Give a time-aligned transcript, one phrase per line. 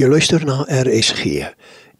[0.00, 1.42] Jy luister na RSG.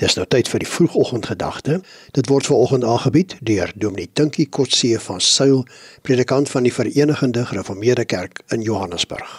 [0.01, 1.75] Dis nou tyd vir die vroegoggendgedagte.
[2.17, 5.67] Dit word veraloggend aangebied deur Dominee Tinkie Kotse van Sail,
[6.01, 9.35] predikant van die Verenigde Gereformeerde Kerk in Johannesburg.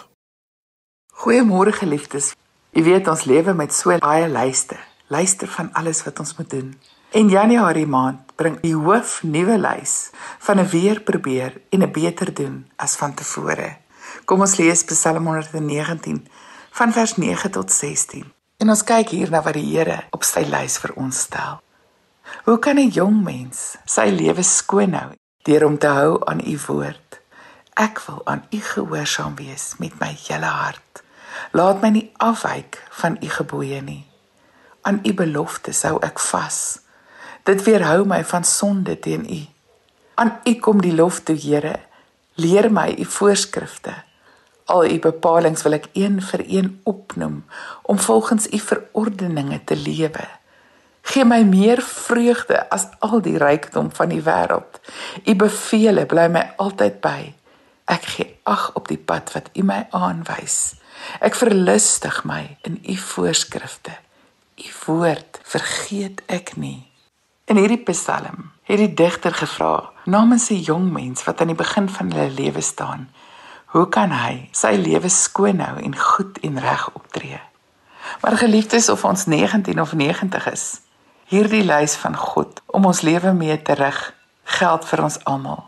[1.24, 2.36] Goeiemôre geliefdes.
[2.70, 4.78] Jy weet ons lewe met so baie lyste.
[5.10, 6.68] Luister van alles wat ons moet doen.
[7.10, 10.12] En Januarie maand bring die hoof nuwe lys
[10.46, 13.76] van 'n weer probeer en 'n beter doen as van tevore.
[14.24, 16.28] Kom ons lees Psalm 119
[16.70, 18.24] van vers 9 tot 16.
[18.62, 21.58] En ons kyk hier na wat die Here op sy lys vir ons stel.
[22.46, 25.10] Hoe kan 'n jong mens sy lewe skoon hou
[25.42, 27.18] deur om te hou aan u woord?
[27.74, 31.02] Ek wil aan u gehoorsaam wees met my hele hart.
[31.52, 34.06] Laat my nie afwyk van u gebooie nie.
[34.82, 36.78] Aan u beloftes hou ek vas.
[37.42, 39.42] Dit weerhou my van sonde teen u.
[40.14, 41.80] Aan u kom die lof toe, Here.
[42.34, 43.94] Leer my u voorskrifte.
[44.72, 47.42] Al u bepalinge wil ek een vir een opnoem
[47.82, 50.24] om volgens u verordeninge te lewe.
[51.12, 54.78] Gee my meer vreugde as al die rykdom van die wêreld.
[55.24, 57.32] U beveel bly my altyd by.
[57.90, 60.78] Ek gee ag op die pad wat u my aanwys.
[61.20, 63.98] Ek verlustig my in u voorskrifte.
[64.56, 66.86] U woord vergeet ek nie.
[67.50, 71.88] In hierdie Psalm het die digter gevra namens 'n jong mens wat aan die begin
[71.88, 73.10] van hulle lewe staan.
[73.72, 77.38] Hoe kan hy sy lewe skoon hou en goed en reg optree?
[78.20, 80.64] Maar geliefdes of ons 19 of 90 is,
[81.32, 84.00] hierdie lys van God om ons lewe mee te rig
[84.58, 85.64] geld vir ons almal.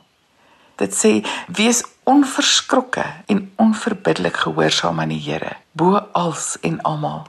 [0.77, 1.15] Dit sê
[1.49, 7.25] wees onverskrokke en onverbiddelik gehoorsaam aan die Here bo als en almal.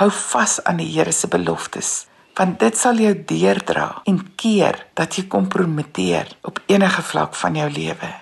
[0.00, 1.92] Hou vas aan die Here se beloftes
[2.32, 7.68] want dit sal jou deerdra en keer dat jy kompromiteer op enige vlak van jou
[7.68, 8.14] lewe.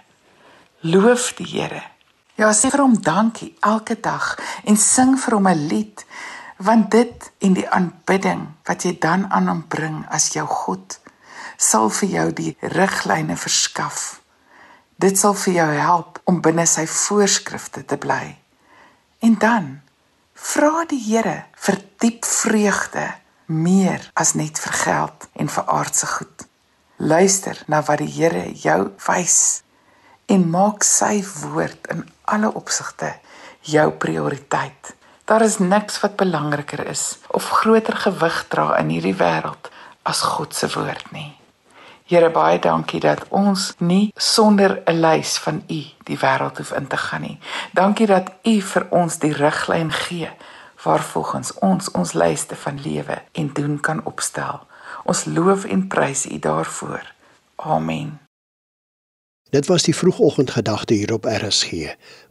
[0.83, 1.83] Loof die Here.
[2.41, 4.31] Ja, sê vir hom dankie elke dag
[4.65, 6.07] en sing vir hom 'n lied
[6.57, 10.99] want dit en die aanbidding wat jy dan aan hom bring as jou God
[11.57, 14.23] sal vir jou die riglyne verskaf.
[14.97, 18.39] Dit sal vir jou help om binne sy voorskrifte te bly.
[19.21, 19.81] En dan
[20.35, 23.15] vra die Here vir diep vreugde
[23.47, 26.49] meer as net vir geld en vir aardse goed.
[26.97, 29.63] Luister na wat die Here jou wys
[30.31, 33.17] en maak sy woord in alle opsigte
[33.67, 34.95] jou prioriteit.
[35.27, 39.71] Daar is niks wat belangriker is of groter gewig dra in hierdie wêreld
[40.03, 41.33] as God se woord nie.
[42.11, 46.87] Here baie dankie dat ons nie sonder 'n lys van U die wêreld hoef in
[46.87, 47.39] te gaan nie.
[47.73, 50.31] Dankie dat U vir ons die riglyn gee
[50.83, 54.67] waarvolgens ons ons lyste van lewe en doen kan opstel.
[55.05, 57.15] Ons loof en prys U daarvoor.
[57.57, 58.30] Amen.
[59.51, 61.73] Dit was die vroegoggendgedagte hier op RSG,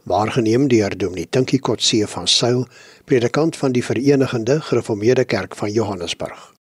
[0.02, 2.66] waargeneem deur Dominee Tinkie Kotse van Sail,
[3.04, 6.54] predikant van die Verenigde Gereformeerde Kerk van Johannesburg.